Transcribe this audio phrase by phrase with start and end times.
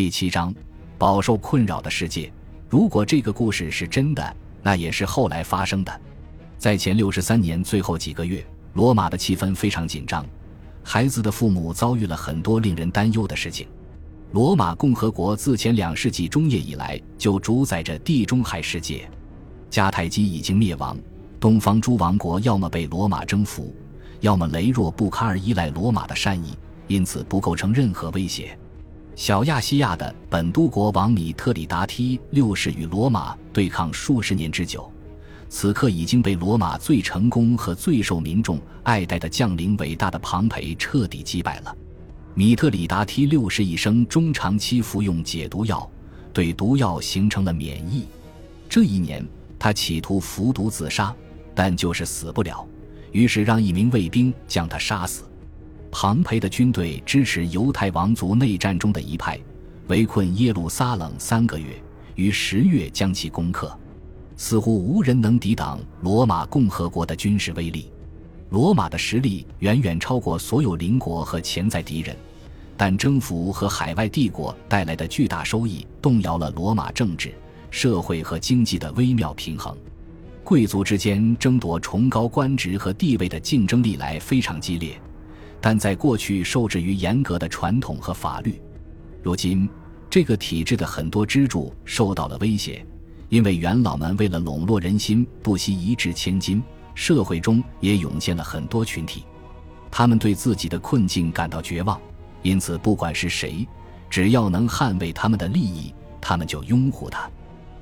[0.00, 0.54] 第七章，
[0.96, 2.32] 饱受困扰的世界。
[2.70, 6.00] 如果这个故事是真的，那也是后来发生的。
[6.56, 8.42] 在前六十三年最后几个月，
[8.72, 10.24] 罗马的气氛非常紧张，
[10.82, 13.68] 孩子的父母遭遇了很多令人担忧的事情。
[14.32, 19.06] 罗马共和国自前两世纪中叶以来就主宰着地中海世界，
[19.70, 20.96] 迦太基已经灭亡，
[21.38, 23.76] 东方诸王国要么被罗马征服，
[24.20, 26.56] 要么羸弱不堪而依赖罗马的善意，
[26.86, 28.58] 因此不构成任何威胁。
[29.20, 34.90] 小亚细亚的本都国王米特里达梯六世与罗马对抗数十年之久，
[35.50, 41.76] 此刻已经被罗马最成功和最受民众爱戴的将领伟大的庞培彻底击败了。
[42.32, 45.86] 米特里达梯六世一生中长期服用解毒药，
[46.32, 48.06] 对毒药形成了免疫。
[48.70, 49.22] 这一年，
[49.58, 51.14] 他企图服毒自杀，
[51.54, 52.66] 但就是死不了，
[53.12, 55.24] 于是让一名卫兵将他杀死。
[55.92, 59.38] 庞培的军队支持犹太王族内战中的一派，
[59.88, 61.66] 围困耶路撒冷三个月，
[62.14, 63.76] 于十月将其攻克。
[64.36, 67.90] 似乎无人能抵挡罗马共和国的军事威力。
[68.48, 72.16] 罗马的实力远远超过所有邻国和潜在敌人，
[72.76, 77.34] 但征服和海外帝国带来的巨大收益动摇了罗马政治、
[77.70, 79.76] 社会和经济的微妙平衡。
[80.42, 84.98] 贵族之间争夺崇高官职和地位的竞争历来非常激烈。
[85.60, 88.60] 但在过去受制于严格的传统和法律，
[89.22, 89.68] 如今
[90.08, 92.84] 这个体制的很多支柱受到了威胁，
[93.28, 96.62] 因为元老们为了笼络人心，不惜一掷千金。
[96.92, 99.24] 社会中也涌现了很多群体，
[99.90, 101.98] 他们对自己的困境感到绝望，
[102.42, 103.66] 因此不管是谁，
[104.10, 107.30] 只要能捍卫他们的利益，他们就拥护他。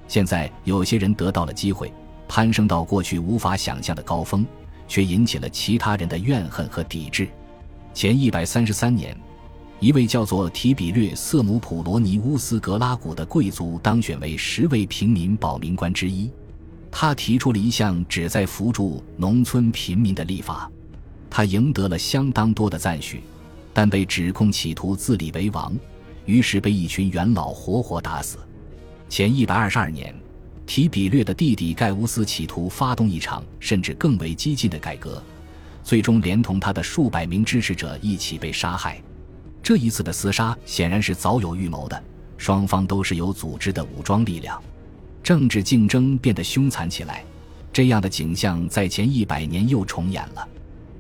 [0.06, 1.92] 现在有些人得到了机会，
[2.28, 4.46] 攀升到过去无法想象的高峰，
[4.86, 7.28] 却引起了其他人的怨恨和抵制。
[7.98, 9.12] 前一百三十三年，
[9.80, 16.30] 一位叫做提比略瑟姆普罗尼乌斯格拉古的贵族当选为十位平民保民官之一。
[16.92, 20.70] 他提出了一项旨在扶助农村贫民的立法，
[21.28, 23.20] 他赢得了相当多的赞许，
[23.74, 25.74] 但被指控企图自立为王，
[26.24, 28.38] 于是被一群元老活活打死。
[29.08, 30.14] 前一百二十二年，
[30.66, 35.20] 提比略的弟弟盖乌斯企图发动一场甚至更为激进的改革。
[35.88, 39.00] 最终，连同他的数百名支持者一起被杀害。
[39.62, 42.04] 这一次的厮杀显然是早有预谋的，
[42.36, 44.62] 双方都是有组织的武装力量。
[45.22, 47.24] 政治竞争变得凶残起来，
[47.72, 50.46] 这样的景象在前一百年又重演了。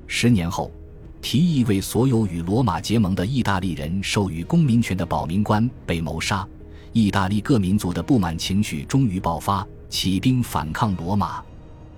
[0.06, 0.70] 十年后，
[1.20, 6.48] 提议为所有与罗马结盟的意大利人授予公民权的保民官被谋杀，
[6.94, 11.42] 意大利各民族的不满情绪终于爆发，起兵反抗罗马。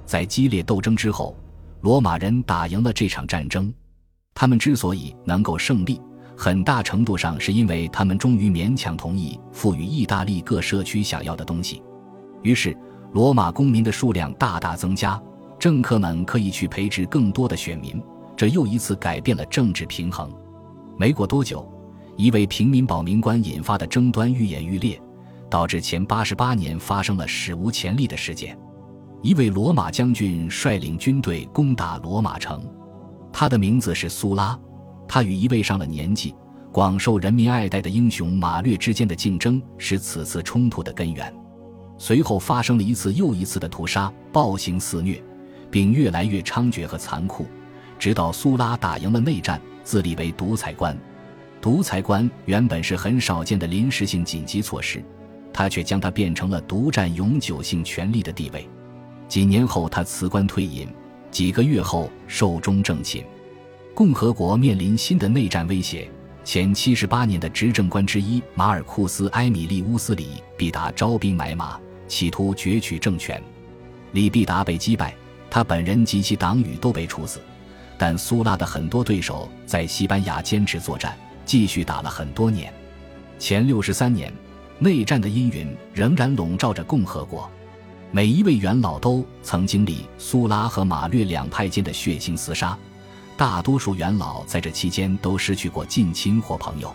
[0.05, 1.37] 在激烈斗争之后。
[1.83, 3.73] 罗马人打赢了这场战争，
[4.35, 5.99] 他们之所以能够胜利，
[6.37, 11.83] 很大程度上是因为他们终于勉强同意赋予意大利各社区想要的东西。
[12.43, 12.77] 于是，
[13.15, 15.21] 罗马公民的数量大大增加，
[15.59, 18.03] 政客们可以去培植更多的选民，
[18.37, 20.31] 这又一次改变了政治平衡。
[20.99, 21.67] 没过多久，
[22.15, 25.01] 一位平民保民官引发的争端愈演愈烈，
[25.49, 28.59] 导致前八十八年发生了史无前例的事件。
[29.23, 32.67] 一位罗马将军率领军队攻打罗马城，
[33.31, 34.59] 他的名字是苏拉。
[35.07, 36.35] 他与一位上了年纪、
[36.73, 41.31] 广受人民爱戴的英雄马略之间的竞争是此次冲突的根源。
[41.99, 45.23] 随后发生了一次又一次的屠杀，暴行肆虐，
[45.71, 47.45] 并越来越猖獗和残酷，
[47.99, 50.97] 直到苏拉打赢了内战，自立为独裁官。
[51.61, 55.05] 独裁官原本是很少见的临时性紧急措施，
[55.53, 58.67] 他却将它变成了独占永久性权力的地位。
[59.31, 60.89] 几年后，他辞官退隐。
[61.31, 63.25] 几个月后，寿终正寝。
[63.95, 66.11] 共和国面临新的内战威胁。
[66.43, 73.41] 前七十八年的执政官之一马尔库斯·埃米利乌斯·里必达招兵买马，企图攫取政权。
[74.11, 75.15] 李必达被击败，
[75.49, 77.39] 他本人及其党羽都被处死。
[77.97, 82.73] 但苏拉的很多对手在西班牙坚持作战，继续打了很多年。
[83.39, 84.33] 前六十三年，
[84.81, 87.49] 内战的阴云仍然笼罩着共和国。
[88.13, 92.77] 每一位元老都曾经历苏拉和马略两派间的血腥厮杀，
[93.37, 96.93] 大多数元老在这期间都失去过近亲或朋友。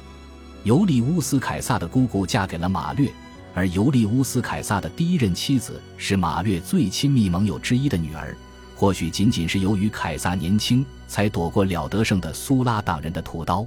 [0.65, 3.09] 尤利乌斯·凯撒的姑姑嫁给了马略，
[3.53, 8.35] 而尤利乌斯·凯撒的第一任妻子是马略最亲密盟友之一的女儿。
[8.75, 13.65] 或许仅仅是由于凯撒年轻，才躲过了得胜的苏拉党人的屠刀。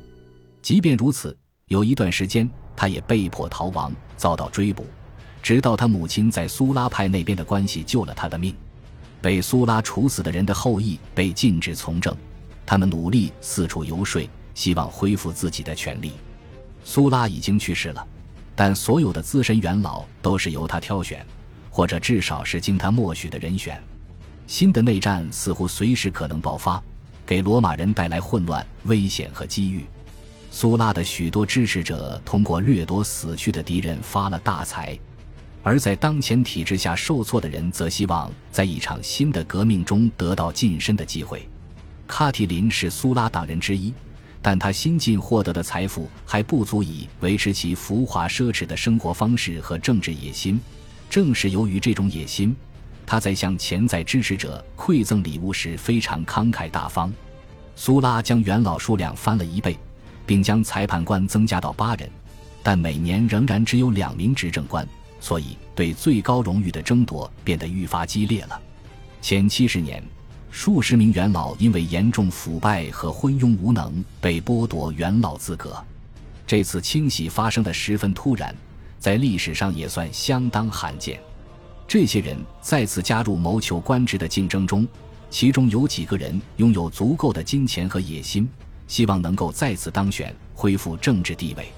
[0.61, 1.35] 即便如此，
[1.69, 4.85] 有一段时间他也被迫逃亡，遭到追捕。
[5.49, 8.55] 直到他母亲在苏拉派那边的关系救了他的命，
[9.23, 12.15] 被苏拉处死的人的后裔被禁止从政，
[12.67, 16.13] 他们努力四处游说，希望恢复自己的权利。
[16.85, 18.07] 苏拉已经去世了，
[18.55, 21.25] 但所有的资深元老都是由他挑选，
[21.71, 23.83] 或者至少是经他默许的人选。
[24.47, 26.79] 新的内战似乎随时可能爆发，
[27.25, 29.87] 给罗马人带来混乱、危险和机遇。
[30.51, 34.99] 苏拉的许多支持者通过掠夺死去的敌人发了大财，
[35.69, 41.47] 而在当前体制下受挫的人则希望在一场新的革命中得到晋升的机会。
[42.07, 43.93] 卡提林是苏拉党人之一，
[44.41, 50.59] 但他新近获得的财富还不足以维持其浮华奢侈的生活方式和政治野心。
[51.11, 52.57] 正是由于这种野心，
[53.05, 57.13] 他在向潜在支持者馈赠礼物时非常慷慨大方。
[57.77, 59.77] 苏拉将元老数量翻了一倍。
[60.25, 62.11] 并将裁判官增加到八人，
[62.63, 64.87] 但每年仍然只有两名执政官，
[65.21, 68.61] 所以对最高荣誉的争夺变得愈发激烈了。
[69.21, 70.03] 前七十年，
[70.51, 75.77] 数十名元老因为严重腐败和昏庸无能被剥夺元老资格。
[76.47, 78.55] 这次清洗发生的十分突然，
[78.99, 81.21] 在历史上也算相当罕见。
[81.87, 84.87] 这些人再次加入谋求官职的竞争中，
[85.31, 88.49] 其中有几个人拥有足够的金钱和野心。
[88.87, 91.71] 希望能够再次当选，恢复政治地位，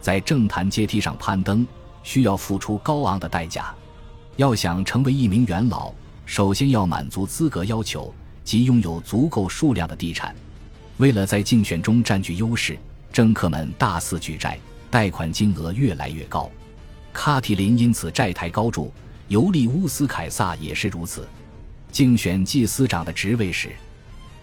[0.00, 1.66] 在政坛阶梯上攀登，
[2.06, 3.74] 需要付出高昂的代价。
[4.36, 5.92] 要想成为一名元老，
[6.24, 8.14] 首先要满足资格要求，
[8.44, 10.32] 即拥有足够数量的地产。
[10.98, 12.78] 为了在竞选中占据优势，
[13.12, 14.56] 政客们大肆举债，
[14.88, 16.48] 贷款金额越来越高。
[17.12, 18.92] 卡提林因此债台高筑，
[19.26, 21.26] 尤利乌斯凯撒也是如此。
[21.90, 23.72] 竞选祭司长的职位时。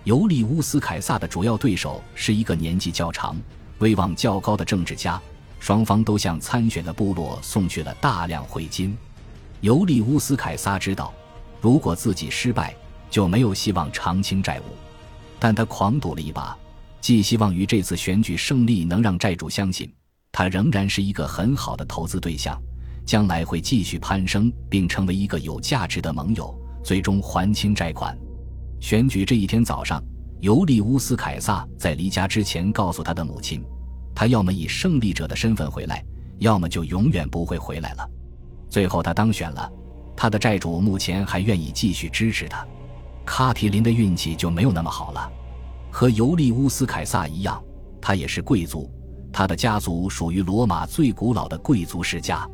[0.04, 3.38] 尤利乌斯·凯撒的主要对手是一个年纪较长、
[3.80, 5.22] 威望较高的政治家，
[5.64, 8.98] 双方都向参选的部落送去了大量贿金。
[9.62, 11.14] 尤利乌斯·凯撒知道，
[11.62, 12.76] 如果自己失败，
[13.10, 14.64] 就没有希望偿清债务，
[15.40, 16.54] 但他狂赌了一把，
[17.00, 19.90] 寄希望于这次选举胜利能让债主相信
[20.34, 22.62] 他仍然是一个很好的投资对象，
[23.06, 28.14] 将来会继续攀升并成为一个有价值的盟友，最终还清债款。
[28.82, 30.04] 选举这一天早上，
[30.42, 33.64] 尤利乌斯·凯撒在离家之前告诉他的母亲，
[34.16, 36.04] 他要么以胜利者的身份回来，
[36.40, 38.10] 要么就永远不会回来了。
[38.70, 39.72] 最后他当选了，
[40.16, 42.66] 他的债主目前还愿意继续支持他。
[43.26, 45.32] 卡提林的运气就没有那么好了，
[45.92, 47.64] 和尤利乌斯·凯撒一样，
[48.02, 48.92] 他也是贵族，
[49.32, 52.48] 他的家族属于罗马最古老的贵族世家，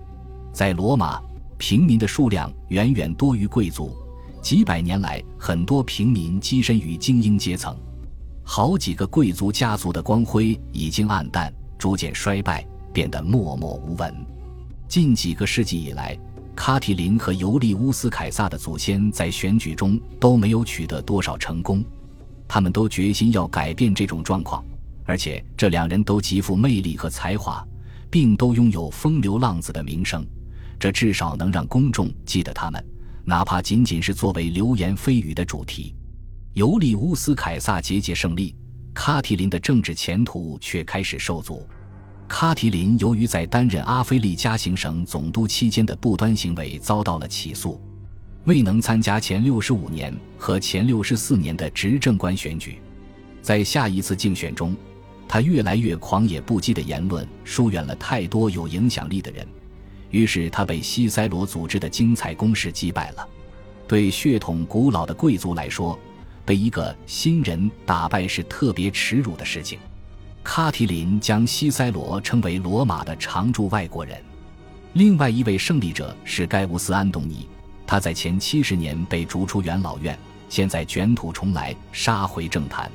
[0.54, 1.22] 在罗马，
[1.58, 3.96] 平民的数量远远多于贵族。
[4.42, 7.76] 几百年来，很多平民跻身于精英阶层，
[8.52, 14.12] 好几个贵族家族的光辉已经暗淡，逐渐衰败，变得默默无闻。
[14.88, 16.18] 近几个世纪以来，
[16.56, 21.86] 卡提林和尤利乌斯·凯撒的祖先在选举中都没有取得多少成功，
[22.48, 24.66] 他们都决心要改变这种状况，
[25.06, 27.64] 而且这两人都极富魅力和才华，
[28.10, 30.26] 并都拥有风流浪子的名声，
[30.80, 32.84] 这至少能让公众记得他们。
[33.24, 35.94] 哪怕仅仅是作为流言蜚语的主题，
[36.54, 38.56] 尤利乌斯·凯撒节节胜利，
[38.92, 41.64] 卡提林的政治前途却开始受阻。
[42.28, 47.80] 卡提林由于在担任阿非利加行省总督期间的不端行为遭到了起诉，
[48.46, 52.80] 未能参加前六十五年和前六十四年的执政官选举。
[53.44, 54.76] 在下一次竞选中，
[55.28, 59.48] 他越来越狂野不羁的言论疏远了太多有影响力的人。
[60.10, 63.28] 于是他被西塞罗组织的精彩攻势击败了。
[63.88, 65.98] 对血统古老的贵族来说，
[66.50, 69.78] 被一个新人打败是特别耻辱的事情。
[70.44, 74.20] 卡提林将西塞罗称为罗马的常驻外国人。
[74.94, 77.48] 另外一位胜利者是盖乌斯·安东尼，
[77.86, 80.18] 他在前七十年被逐出元老院，
[80.50, 82.90] 现在卷土重来，杀回政坛。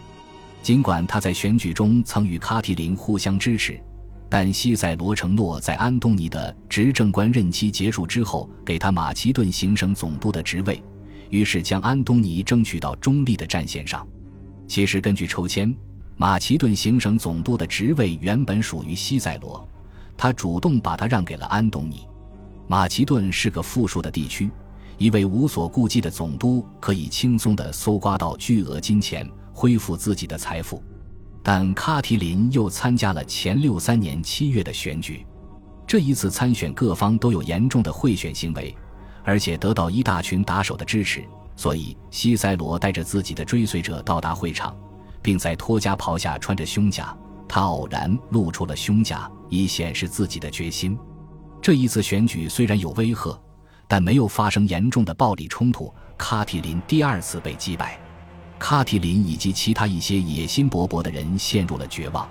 [0.61, 3.81] 尽管他在选举中曾与卡提林互相支持。
[4.29, 10.83] 但西塞罗承诺在安东尼的执政官任期结束之后给他马其顿行省总督的职位，
[11.35, 14.07] 于是将安东尼争取到中立的战线上。
[14.69, 15.75] 其实根据抽签，
[16.17, 19.69] 马其顿行省总督的职位原本属于西塞罗，
[20.17, 22.07] 他主动把他让给了安东尼。
[22.69, 24.49] 马其顿是个富庶的地区，
[24.97, 30.81] 一位无所顾忌的总督可以轻松地搜刮到巨额金钱，恢复自己的财富。
[31.43, 35.27] 但卡提林又参加了前六三年七月的选举，
[35.85, 38.73] 这一次参选各方都有严重的贿选行为，
[39.25, 41.25] 而且得到一大群打手的支持，
[41.57, 44.77] 所以西塞罗带着自己的追随者到达会场，
[45.23, 47.17] 并在托加袍下穿着胸甲。
[47.49, 50.99] 他偶然露出了胸甲，以显示自己的决心。
[51.63, 53.39] 这一次选举虽然有威吓，
[53.89, 55.93] 但没有发生严重的暴力冲突。
[56.17, 57.99] 卡提林第二次被击败。
[58.59, 62.29] 卡提林以及其他一些野心勃勃的人陷入了绝望。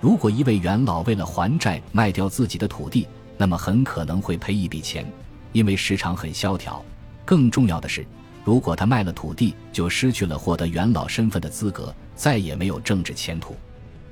[0.00, 5.10] 如果一位元老为了还债卖掉自己的土地，那么很可能会赔一笔钱，
[5.52, 6.82] 因为市场很萧条。
[7.24, 8.06] 更重要的是，
[8.44, 13.56] 如果他卖了土地，就失去了获得元老身份的资格，再也没有政治前途。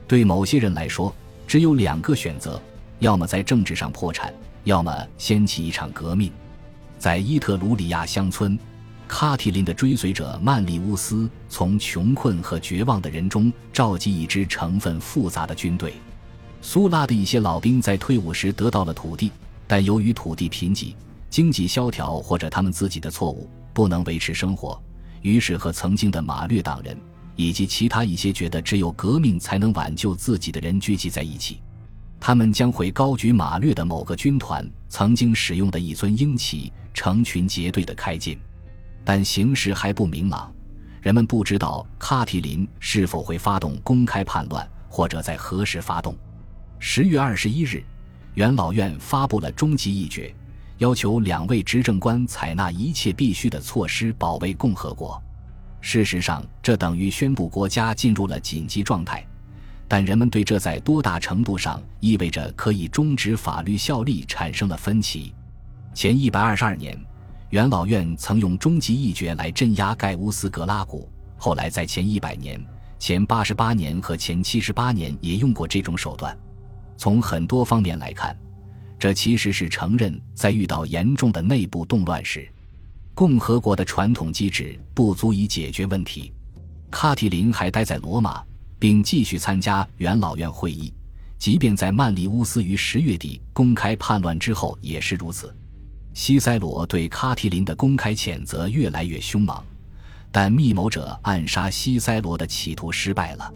[0.07, 1.14] 对某些人来说，
[1.47, 2.61] 只有两个选择：
[2.99, 6.31] 要么在政治上破产，要么掀起一场革命。
[6.99, 8.59] 在伊特鲁里亚乡村。
[9.07, 15.93] 卡提林的追随者曼利乌斯从穷困和绝望的人中召集一支成分复杂的军队。
[16.62, 19.31] 苏拉的一些老兵在退伍时得到了土地，
[19.67, 20.95] 但由于土地贫瘠、
[21.35, 24.81] 经济萧条或者他们自己的错误，不能维持生活，
[25.21, 26.97] 于是和曾经的马略党人
[27.35, 31.61] 以及其他一些觉得只有革命才能挽救自己的人聚集在一起。
[32.21, 38.38] 他们将会高举马略的某个军团曾经使用的一尊鹰旗，成群结队的开进。
[39.05, 40.55] 但形势还不明朗，
[41.03, 46.17] 人们不知道卡提林是否会发动公开叛乱，或者在何时发动。
[46.79, 47.83] 十月二十一日，
[48.35, 50.33] 元老院发布了终极议决，
[50.78, 55.23] 要求两位执政官采纳一切必须的措施保卫共和国。
[55.81, 59.26] 事实上，这等于宣布国家进入了紧急状态，
[59.87, 65.35] 但人们对这在多大程度上意味着可以终止法律效力产生了分歧。
[65.93, 66.99] 前一百二十二年。
[67.50, 72.61] 元老院曾用终极一决来镇压盖乌斯格拉古，后来在前一百年、
[72.99, 76.37] 前八十八年和前七十八年也用过这种手段。
[76.97, 78.37] 从很多方面来看，
[79.04, 82.49] 这其实是承认在遇到严重的内部动乱时，
[83.12, 86.32] 共和国的传统机制不足以解决问题。
[86.90, 88.42] 卡提林还待在罗马，
[88.78, 90.90] 并继续参加元老院会议，
[91.38, 95.54] 即便在曼利乌斯于十月底公开叛乱之后也是如此。
[96.14, 99.62] 西塞罗对卡提林的公开谴责越来越凶猛，
[100.32, 103.52] 但密谋者暗杀西塞罗的企图失败了。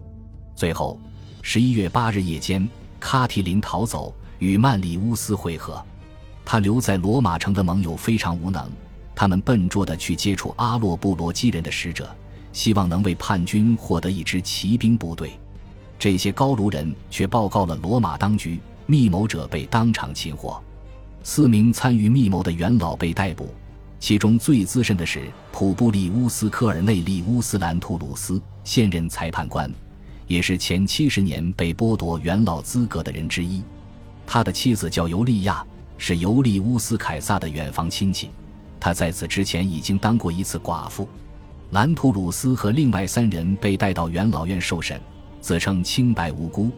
[0.54, 1.00] 最后，
[1.40, 2.68] 十一月八日夜间，
[3.00, 5.84] 卡提林逃走，与曼里乌斯会合。
[6.44, 8.66] 他留在罗马城的盟友非常无能，
[9.14, 12.08] 他们笨拙地去接触阿洛布罗基人的使者，
[12.52, 15.32] 希望能为叛军获得一支骑兵部队。
[15.98, 20.58] 这些高卢人却报告了罗马当局，密谋者被当场擒获。
[21.22, 23.52] 四名参与密谋的元老被逮捕，
[24.00, 29.70] 其中最资深的是普布利乌斯·科尔内利乌斯·兰图鲁斯，现任裁判官，
[30.26, 33.62] 也是前七十年被剥夺元老资格的人之一。
[34.30, 35.64] 他的妻子叫尤利亚，
[35.96, 38.28] 是尤利乌斯·凯撒的远房亲戚。
[38.78, 41.08] 他在此之前已经当过一次寡妇。
[41.70, 45.00] 兰图鲁斯和另外三人被带到元老院受审，
[45.40, 46.70] 自称清白无辜，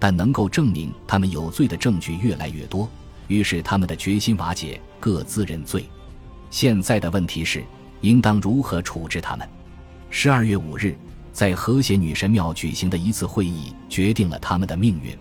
[0.00, 2.88] 但能够证明他们有罪的证据越来越多。
[3.28, 5.88] 于是他们的决心瓦解，各自认罪。
[6.50, 7.62] 现在的问题是，
[8.00, 9.48] 应当如何处置他们？
[10.10, 10.96] 十二月五日，
[11.32, 15.16] 在和谐女神庙举行的一次会议决定了他们的命运。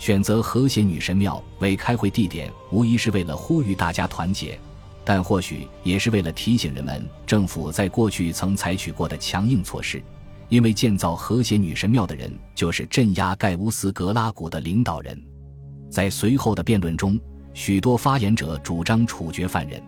[0.00, 4.58] 选择和谐女神庙为开会地点，无疑是为了呼吁大家团结，
[5.04, 10.02] 但或许也是为了提醒人们政府在过去曾采取过的强硬措施。
[10.48, 15.22] 因为建造和谐女神庙的人就是镇压盖乌斯格拉古的领导人。
[15.90, 17.20] 在随后的辩论中。
[17.52, 19.82] 许多发言者主张处决犯人。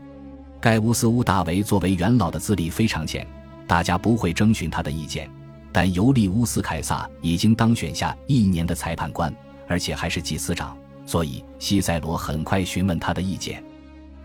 [0.61, 3.25] 盖乌斯·乌大维作为元老的资历非常浅，
[3.69, 5.31] 大家不会征询他的意见。
[5.71, 9.33] 但尤利乌斯·凯撒已经当选下一年的裁判官，
[9.67, 10.77] 而且还是祭司长，
[11.07, 13.63] 所以西塞罗很快询问他的意见。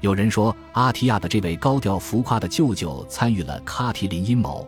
[0.01, 4.67] 有人说，阿提亚的这位高调浮夸的舅舅参与了卡提林阴谋，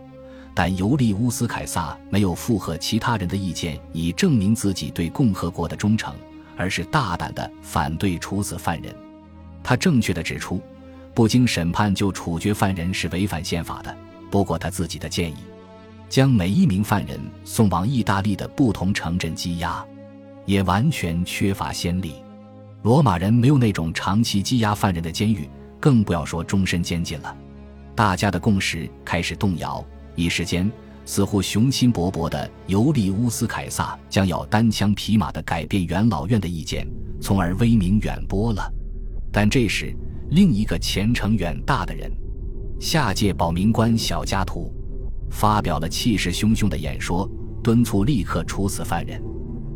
[0.53, 6.13] 但尤利乌斯·凯撒没有附和其他人的意见，以证明自己对共和国的忠诚。
[6.61, 8.93] 而是大胆的反对处死犯人，
[9.63, 10.59] 他正确的指出，
[11.13, 13.95] 不经审判就处决犯人是违反宪法的。
[14.29, 15.37] 不过他自己的建议，
[16.09, 19.81] 将每一名犯人送往意大利的不同城镇羁押，
[20.49, 22.15] 也完全缺乏先例。
[22.81, 25.47] 罗马人没有那种长期羁押犯人的监狱，
[25.79, 27.37] 更不要说终身监禁了。
[27.93, 30.67] 大家的共识开始动摇，一时间。
[31.05, 36.87] 似乎雄心勃勃的尤利乌斯·凯撒将要单枪匹马地改变元老院的意见，
[37.21, 38.71] 从而威名远播了。
[39.31, 39.95] 但这时，
[40.31, 42.11] 另一个前程远大的人——
[42.79, 44.71] 下届保民官小加图，
[45.31, 47.29] 发表了气势汹汹的演说，
[47.63, 49.19] 敦促立刻处死犯人。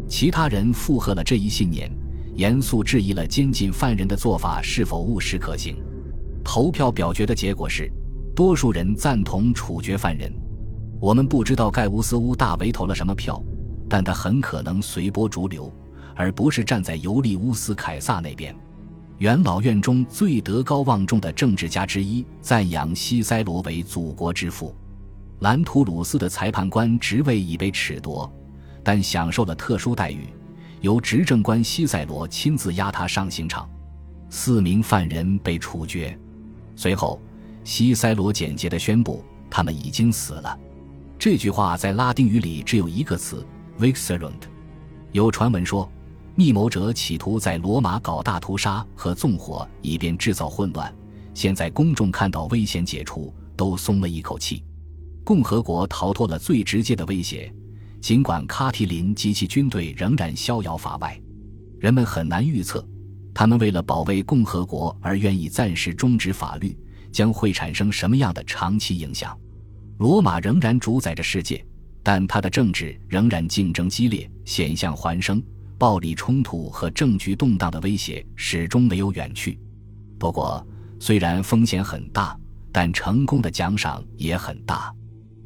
[0.08, 1.92] 其他人附和了这一信念，
[2.36, 5.76] 严肃质疑了监禁犯人的做法是否务实可行。
[6.44, 7.92] 投票表决的结果是，
[8.36, 10.32] 多数人赞同处决犯人。
[11.00, 13.42] 我们不知道盖乌斯·乌大维投了什么票，
[13.90, 15.72] 但他很可能随波逐流，
[16.16, 18.56] 而不是站在尤利乌斯·凯撒那边。
[19.20, 24.76] 元老院中最德高望重的政治家之一赞扬西塞罗为祖国之父。
[25.40, 28.32] 兰图鲁斯的裁判官职位已被褫夺，
[28.84, 30.28] 但享受了特殊待遇，
[30.82, 33.70] 由执政官西塞罗亲自押他上刑场。
[34.30, 36.18] 四名犯人被处决。
[36.76, 37.22] 随后，
[37.64, 40.60] 西塞罗简洁地宣布他们已经死了。
[41.20, 43.46] 这句话在拉丁语里只有一个词
[43.80, 44.32] “vixerunt”。
[45.12, 45.90] 有传闻说，
[46.36, 50.94] 密谋者企图在罗马搞大屠杀和纵火，以便制造混乱。
[51.36, 54.64] 现在公众看到危险解除，都松了一口气。
[55.24, 57.54] 共和国逃脱了最直接的威胁，
[58.04, 61.18] 尽管卡提林及其军队仍然逍遥法外。
[61.80, 62.86] 人们很难预测，
[63.34, 66.78] 他们为了保卫共和国而愿意暂时终止法律，
[67.14, 69.40] 将会产生什么样的长期影响。
[70.00, 71.66] 罗马仍然主宰着世界。
[72.06, 75.42] 但他的政治仍然竞争激烈，险象环生，
[75.78, 79.58] 暴力冲突和政局动荡的威胁始终没有远去。
[80.20, 80.62] 不过，
[81.00, 82.38] 虽然风险很大，
[82.70, 84.94] 但成功的奖赏也很大。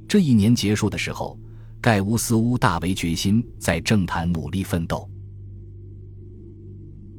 [0.08, 1.38] 这一年结束的时候，
[1.80, 5.10] 盖乌斯·乌大为决心在政坛努力奋斗。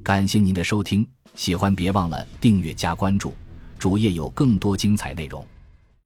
[0.03, 3.33] 感谢您的收听，喜欢别忘了订阅加关注，
[3.79, 5.47] 主页有更多精彩内容。